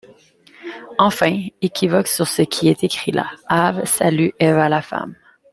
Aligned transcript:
Enfin, 0.97 1.49
équivocque 1.61 2.07
sur 2.07 2.27
ce 2.27 2.41
qui 2.41 2.69
est 2.69 2.83
escript 2.83 3.13
là; 3.15 3.29
Ave, 3.45 3.85
salue; 3.85 4.29
Eva, 4.39 4.67
la 4.67 4.81
femme. 4.81 5.13